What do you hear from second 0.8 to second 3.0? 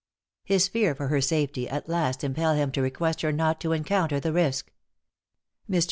for her safety at last impel him to